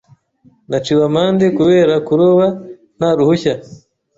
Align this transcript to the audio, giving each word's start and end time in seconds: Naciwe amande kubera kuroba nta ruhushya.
Naciwe 0.69 1.03
amande 1.09 1.45
kubera 1.57 1.93
kuroba 2.07 2.45
nta 2.97 3.09
ruhushya. 3.17 3.53